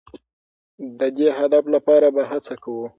د 0.99 1.01
دې 1.17 1.27
هدف 1.39 1.63
لپاره 1.75 2.07
به 2.15 2.21
هڅه 2.31 2.55
کوو. 2.63 2.85